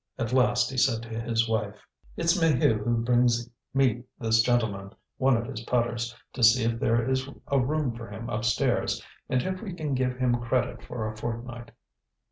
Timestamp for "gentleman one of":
4.41-5.45